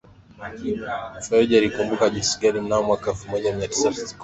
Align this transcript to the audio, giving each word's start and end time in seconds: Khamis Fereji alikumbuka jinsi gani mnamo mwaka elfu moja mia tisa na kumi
Khamis 0.39 1.29
Fereji 1.29 1.57
alikumbuka 1.57 2.09
jinsi 2.09 2.39
gani 2.41 2.59
mnamo 2.61 2.87
mwaka 2.87 3.09
elfu 3.11 3.29
moja 3.29 3.55
mia 3.55 3.67
tisa 3.67 3.89
na 3.89 3.95
kumi 3.95 4.13